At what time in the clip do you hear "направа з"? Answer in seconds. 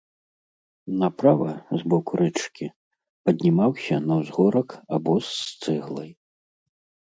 1.03-1.91